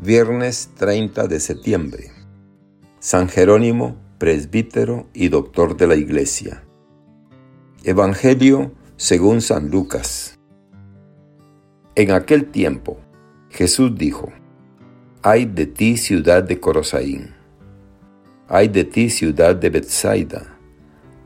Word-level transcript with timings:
Viernes 0.00 0.70
30 0.78 1.28
de 1.28 1.38
septiembre. 1.38 2.10
San 2.98 3.28
Jerónimo, 3.28 3.94
presbítero 4.18 5.06
y 5.12 5.28
doctor 5.28 5.76
de 5.76 5.86
la 5.86 5.94
Iglesia. 5.94 6.64
Evangelio 7.84 8.72
según 8.96 9.42
San 9.42 9.70
Lucas. 9.70 10.40
En 11.94 12.10
aquel 12.10 12.46
tiempo, 12.46 12.98
Jesús 13.50 13.96
dijo, 13.96 14.32
Ay 15.22 15.44
de 15.44 15.66
ti 15.66 15.96
ciudad 15.96 16.42
de 16.42 16.58
Corosaín, 16.58 17.34
ay 18.48 18.68
de 18.68 18.84
ti 18.84 19.08
ciudad 19.08 19.54
de 19.54 19.70
Bethsaida, 19.70 20.58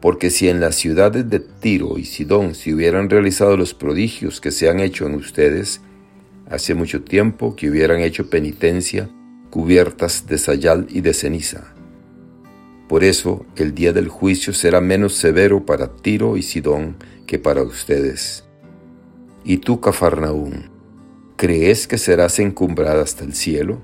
porque 0.03 0.29
si 0.29 0.51
en 0.51 0.61
las 0.61 0.75
ciudades 0.75 1.31
de 1.31 1.41
Tiro 1.41 1.97
y 1.97 2.05
Sidón 2.05 2.55
se 2.55 2.75
hubieran 2.75 3.09
realizado 3.09 3.57
los 3.57 3.73
prodigios 3.73 4.41
que 4.41 4.51
se 4.51 4.69
han 4.69 4.81
hecho 4.81 5.07
en 5.07 5.15
ustedes, 5.15 5.81
hace 6.51 6.75
mucho 6.75 7.03
tiempo 7.03 7.57
que 7.57 7.69
hubieran 7.71 8.01
hecho 8.01 8.31
penitencia 8.31 9.09
cubiertas 9.51 10.27
de 10.27 10.39
sayal 10.39 10.87
y 10.91 11.01
de 11.01 11.15
ceniza. 11.15 11.73
Por 12.89 13.05
eso 13.05 13.47
el 13.57 13.75
día 13.75 13.93
del 13.93 14.09
juicio 14.09 14.53
será 14.53 14.81
menos 14.81 15.15
severo 15.15 15.65
para 15.65 15.97
Tiro 15.97 16.37
y 16.37 16.43
Sidón 16.43 16.97
que 17.27 17.39
para 17.39 17.63
ustedes. 17.63 18.45
Y 19.45 19.59
tú, 19.59 19.81
Cafarnaún, 19.81 20.71
¿crees 21.37 21.87
que 21.87 21.99
serás 21.99 22.39
encumbrada 22.39 23.03
hasta 23.03 23.25
el 23.25 23.35
cielo? 23.35 23.81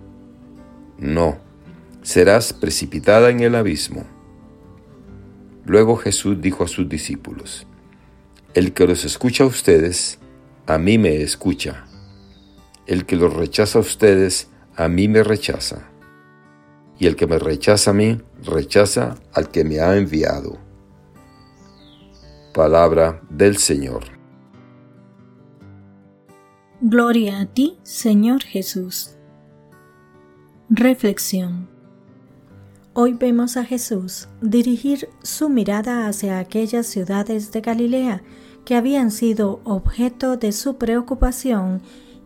No, 0.98 1.38
serás 2.02 2.52
precipitada 2.52 3.30
en 3.30 3.40
el 3.40 3.54
abismo. 3.54 4.04
Luego 5.64 5.96
Jesús 5.96 6.40
dijo 6.40 6.64
a 6.64 6.68
sus 6.68 6.88
discípulos, 6.88 7.66
El 8.54 8.72
que 8.72 8.86
los 8.86 9.04
escucha 9.04 9.44
a 9.44 9.48
ustedes, 9.48 10.18
a 10.66 10.78
mí 10.78 10.98
me 10.98 11.22
escucha 11.22 11.86
el 12.86 13.06
que 13.06 13.16
los 13.16 13.32
rechaza 13.32 13.78
a 13.78 13.82
ustedes, 13.82 14.48
a 14.76 14.88
mí 14.88 15.08
me 15.08 15.22
rechaza. 15.22 15.88
Y 16.98 17.06
el 17.06 17.16
que 17.16 17.26
me 17.26 17.38
rechaza 17.38 17.90
a 17.90 17.94
mí, 17.94 18.20
rechaza 18.42 19.16
al 19.32 19.50
que 19.50 19.64
me 19.64 19.80
ha 19.80 19.96
enviado. 19.96 20.58
Palabra 22.54 23.22
del 23.30 23.56
Señor. 23.56 24.04
Gloria 26.80 27.40
a 27.40 27.46
ti, 27.46 27.78
Señor 27.82 28.42
Jesús. 28.42 29.16
Reflexión. 30.68 31.68
Hoy 32.94 33.14
vemos 33.14 33.56
a 33.56 33.64
Jesús 33.64 34.28
dirigir 34.40 35.08
su 35.22 35.48
mirada 35.48 36.06
hacia 36.06 36.38
aquellas 36.38 36.86
ciudades 36.86 37.52
de 37.52 37.60
Galilea 37.62 38.22
que 38.64 38.74
habían 38.74 39.10
sido 39.10 39.60
objeto 39.64 40.36
de 40.36 40.52
su 40.52 40.76
preocupación 40.76 41.82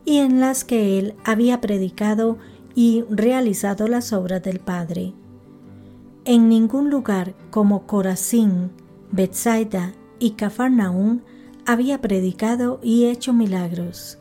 y 0.06 0.18
en 0.18 0.40
las 0.40 0.64
que 0.64 0.98
él 0.98 1.14
había 1.24 1.60
predicado 1.60 2.38
y 2.74 3.04
realizado 3.10 3.88
las 3.88 4.14
obras 4.14 4.42
del 4.42 4.60
Padre. 4.60 5.12
En 6.24 6.48
ningún 6.48 6.88
lugar 6.88 7.34
como 7.50 7.86
Corazín, 7.86 8.70
Bethsaida 9.10 9.92
y 10.18 10.30
Cafarnaún 10.32 11.22
había 11.66 12.00
predicado 12.00 12.80
y 12.82 13.06
hecho 13.06 13.32
milagros. 13.32 14.18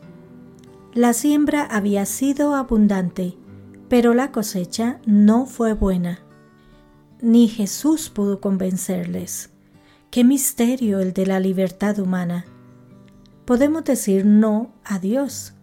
La 0.92 1.12
siembra 1.12 1.62
había 1.62 2.04
sido 2.04 2.54
abundante, 2.54 3.36
pero 3.88 4.12
la 4.14 4.32
cosecha 4.32 5.00
no 5.06 5.46
fue 5.46 5.72
buena. 5.72 6.20
Ni 7.20 7.48
Jesús 7.48 8.10
pudo 8.10 8.40
convencerles. 8.40 9.50
Qué 10.10 10.24
misterio 10.24 11.00
el 11.00 11.12
de 11.12 11.26
la 11.26 11.38
libertad 11.38 11.98
humana. 11.98 12.46
Podemos 13.44 13.84
decir 13.84 14.24
no 14.24 14.72
a 14.84 14.98
Dios, 14.98 15.55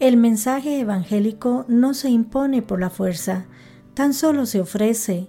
el 0.00 0.16
mensaje 0.16 0.80
evangélico 0.80 1.66
no 1.68 1.92
se 1.92 2.08
impone 2.08 2.62
por 2.62 2.80
la 2.80 2.88
fuerza, 2.88 3.44
tan 3.92 4.14
solo 4.14 4.46
se 4.46 4.60
ofrece 4.60 5.28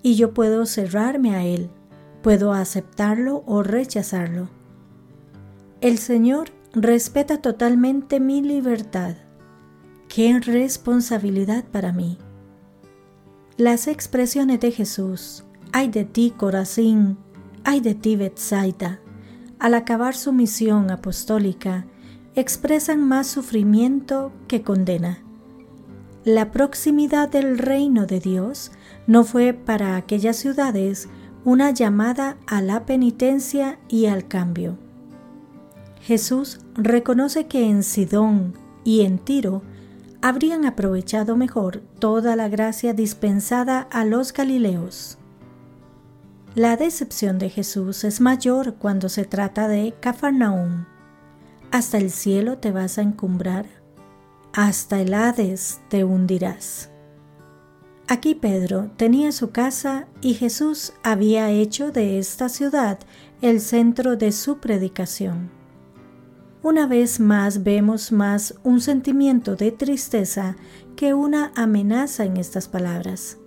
y 0.00 0.14
yo 0.14 0.32
puedo 0.32 0.64
cerrarme 0.64 1.34
a 1.34 1.44
él, 1.44 1.70
puedo 2.22 2.52
aceptarlo 2.52 3.42
o 3.46 3.64
rechazarlo. 3.64 4.48
El 5.80 5.98
Señor 5.98 6.50
respeta 6.72 7.38
totalmente 7.38 8.20
mi 8.20 8.42
libertad. 8.42 9.16
Qué 10.08 10.38
responsabilidad 10.38 11.64
para 11.64 11.92
mí. 11.92 12.16
Las 13.56 13.88
expresiones 13.88 14.60
de 14.60 14.70
Jesús, 14.70 15.44
ay 15.72 15.88
de 15.88 16.04
ti 16.04 16.32
Corazín, 16.36 17.18
ay 17.64 17.80
de 17.80 17.96
ti 17.96 18.14
Betsaida, 18.14 19.00
al 19.58 19.74
acabar 19.74 20.14
su 20.14 20.32
misión 20.32 20.92
apostólica, 20.92 21.86
expresan 22.34 23.06
más 23.06 23.26
sufrimiento 23.26 24.32
que 24.48 24.62
condena. 24.62 25.22
La 26.24 26.50
proximidad 26.50 27.28
del 27.28 27.58
reino 27.58 28.06
de 28.06 28.20
Dios 28.20 28.72
no 29.06 29.24
fue 29.24 29.52
para 29.52 29.96
aquellas 29.96 30.36
ciudades 30.36 31.08
una 31.44 31.72
llamada 31.72 32.36
a 32.46 32.62
la 32.62 32.86
penitencia 32.86 33.78
y 33.88 34.06
al 34.06 34.28
cambio. 34.28 34.78
Jesús 36.00 36.60
reconoce 36.74 37.46
que 37.46 37.68
en 37.68 37.82
Sidón 37.82 38.54
y 38.84 39.02
en 39.02 39.18
Tiro 39.18 39.62
habrían 40.20 40.64
aprovechado 40.64 41.36
mejor 41.36 41.82
toda 41.98 42.36
la 42.36 42.48
gracia 42.48 42.94
dispensada 42.94 43.80
a 43.90 44.04
los 44.04 44.32
Galileos. 44.32 45.18
La 46.54 46.76
decepción 46.76 47.38
de 47.38 47.50
Jesús 47.50 48.04
es 48.04 48.20
mayor 48.20 48.74
cuando 48.74 49.08
se 49.08 49.24
trata 49.24 49.68
de 49.68 49.94
Cafarnaúm 50.00 50.84
hasta 51.72 51.96
el 51.96 52.10
cielo 52.10 52.58
te 52.58 52.70
vas 52.70 52.98
a 52.98 53.02
encumbrar, 53.02 53.64
hasta 54.52 55.00
el 55.00 55.14
Hades 55.14 55.80
te 55.88 56.04
hundirás. 56.04 56.90
Aquí 58.06 58.34
Pedro 58.34 58.90
tenía 58.98 59.32
su 59.32 59.52
casa 59.52 60.06
y 60.20 60.34
Jesús 60.34 60.92
había 61.02 61.50
hecho 61.50 61.90
de 61.90 62.18
esta 62.18 62.50
ciudad 62.50 62.98
el 63.40 63.58
centro 63.62 64.16
de 64.16 64.32
su 64.32 64.58
predicación. 64.58 65.50
Una 66.62 66.86
vez 66.86 67.20
más 67.20 67.64
vemos 67.64 68.12
más 68.12 68.54
un 68.62 68.82
sentimiento 68.82 69.56
de 69.56 69.72
tristeza 69.72 70.56
que 70.94 71.14
una 71.14 71.52
amenaza 71.56 72.26
en 72.26 72.36
estas 72.36 72.68
palabras. 72.68 73.38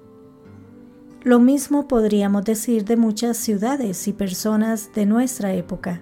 Lo 1.22 1.40
mismo 1.40 1.88
podríamos 1.88 2.44
decir 2.44 2.86
de 2.86 2.98
muchas 2.98 3.38
ciudades 3.38 4.08
y 4.08 4.14
personas 4.14 4.92
de 4.96 5.06
nuestra 5.06 5.54
época 5.54 6.02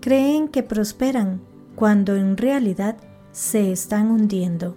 creen 0.00 0.48
que 0.48 0.62
prosperan 0.62 1.40
cuando 1.74 2.16
en 2.16 2.36
realidad 2.36 2.96
se 3.32 3.72
están 3.72 4.10
hundiendo. 4.10 4.76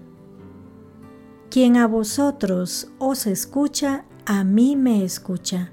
Quien 1.50 1.78
a 1.78 1.88
vosotros 1.88 2.90
os 3.00 3.28
escucha, 3.28 4.06
a 4.26 4.44
mí 4.44 4.76
me 4.76 5.04
escucha. 5.04 5.72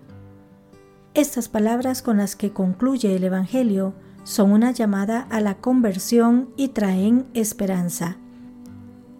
Estas 1.14 1.48
palabras 1.48 2.02
con 2.02 2.18
las 2.18 2.36
que 2.36 2.52
concluye 2.52 3.14
el 3.14 3.24
Evangelio 3.24 3.94
son 4.24 4.52
una 4.52 4.72
llamada 4.72 5.26
a 5.30 5.40
la 5.40 5.56
conversión 5.56 6.50
y 6.56 6.68
traen 6.68 7.26
esperanza. 7.34 8.16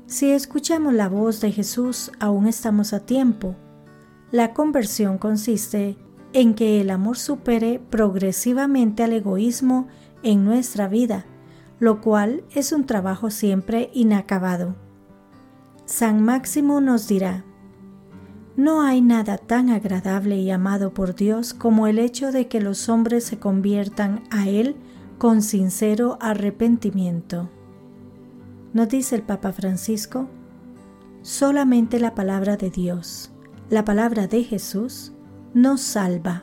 Si 0.06 0.30
escuchamos 0.30 0.94
la 0.94 1.08
voz 1.08 1.40
de 1.40 1.52
Jesús, 1.52 2.10
aún 2.18 2.46
estamos 2.46 2.92
a 2.92 3.00
tiempo. 3.00 3.56
La 4.30 4.54
conversión 4.54 5.18
consiste 5.18 5.96
en 6.32 6.54
que 6.54 6.80
el 6.80 6.90
amor 6.90 7.18
supere 7.18 7.80
progresivamente 7.90 9.02
al 9.02 9.12
egoísmo 9.12 9.88
en 10.22 10.44
nuestra 10.44 10.88
vida, 10.88 11.26
lo 11.78 12.00
cual 12.00 12.44
es 12.54 12.72
un 12.72 12.84
trabajo 12.84 13.30
siempre 13.30 13.90
inacabado. 13.94 14.76
San 15.84 16.22
Máximo 16.22 16.80
nos 16.80 17.08
dirá, 17.08 17.44
no 18.56 18.82
hay 18.82 19.00
nada 19.00 19.38
tan 19.38 19.70
agradable 19.70 20.36
y 20.36 20.50
amado 20.50 20.92
por 20.92 21.14
Dios 21.14 21.54
como 21.54 21.86
el 21.86 22.00
hecho 22.00 22.32
de 22.32 22.48
que 22.48 22.60
los 22.60 22.88
hombres 22.88 23.22
se 23.22 23.38
conviertan 23.38 24.24
a 24.30 24.48
Él 24.48 24.74
con 25.16 25.42
sincero 25.42 26.18
arrepentimiento. 26.20 27.48
Nos 28.72 28.88
dice 28.88 29.14
el 29.14 29.22
Papa 29.22 29.52
Francisco, 29.52 30.28
solamente 31.22 32.00
la 32.00 32.16
palabra 32.16 32.56
de 32.56 32.70
Dios, 32.70 33.30
la 33.70 33.84
palabra 33.84 34.26
de 34.26 34.42
Jesús, 34.42 35.12
nos 35.54 35.80
salva. 35.80 36.42